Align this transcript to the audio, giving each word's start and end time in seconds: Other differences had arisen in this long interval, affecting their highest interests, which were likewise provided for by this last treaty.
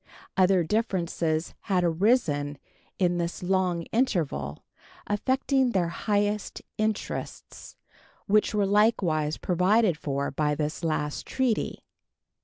Other 0.35 0.63
differences 0.63 1.53
had 1.65 1.83
arisen 1.83 2.57
in 2.97 3.19
this 3.19 3.43
long 3.43 3.83
interval, 3.91 4.65
affecting 5.05 5.73
their 5.73 5.89
highest 5.89 6.63
interests, 6.79 7.75
which 8.25 8.51
were 8.55 8.65
likewise 8.65 9.37
provided 9.37 9.99
for 9.99 10.31
by 10.31 10.55
this 10.55 10.83
last 10.83 11.27
treaty. 11.27 11.83